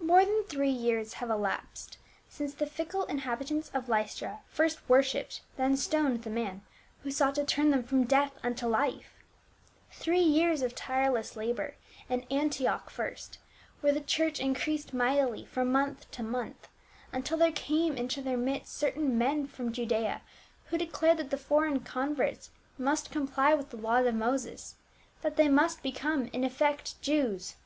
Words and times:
MORE 0.00 0.24
than 0.24 0.44
three 0.44 0.70
years 0.70 1.12
have 1.20 1.28
elapsed 1.28 1.98
since 2.30 2.54
the 2.54 2.64
fickle 2.66 3.04
inhabitants 3.04 3.68
of 3.74 3.90
Lystra 3.90 4.40
first 4.48 4.88
worshiped, 4.88 5.42
then 5.58 5.76
stoned 5.76 6.22
the 6.22 6.30
man 6.30 6.62
who 7.02 7.10
sought 7.10 7.34
to 7.34 7.44
turn 7.44 7.70
them 7.70 7.82
fi 7.82 7.94
om 7.96 8.04
death 8.04 8.32
unto 8.42 8.66
life. 8.66 9.12
Three 9.92 10.22
years 10.22 10.62
of 10.62 10.74
tireless 10.74 11.36
labor, 11.36 11.74
in 12.08 12.22
Antioch 12.30 12.88
first, 12.88 13.36
where 13.82 13.92
the 13.92 14.00
church 14.00 14.40
increased 14.40 14.94
mightily 14.94 15.44
from 15.44 15.70
month 15.70 16.10
to 16.12 16.22
month, 16.22 16.68
until 17.12 17.36
there 17.36 17.52
came 17.52 17.98
into 17.98 18.22
their 18.22 18.38
midst 18.38 18.74
certain 18.74 19.18
men 19.18 19.46
from 19.46 19.72
Judaea 19.72 20.22
who 20.70 20.78
declared 20.78 21.18
that 21.18 21.28
the 21.28 21.36
foreign 21.36 21.80
converts 21.80 22.48
must 22.78 23.10
comply 23.10 23.52
with 23.52 23.68
the 23.68 23.76
laws 23.76 24.06
of 24.06 24.14
Moses; 24.14 24.76
that 25.20 25.36
they 25.36 25.50
must 25.50 25.82
become, 25.82 26.28
in 26.28 26.44
effect, 26.44 26.98
Jews. 27.02 27.56